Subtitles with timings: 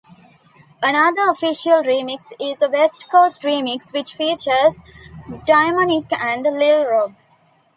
[0.81, 4.81] Another official remix is a West Coast remix which features
[5.45, 7.13] Diamonique and Lil Rob.